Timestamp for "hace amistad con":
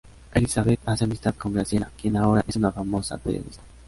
0.87-1.53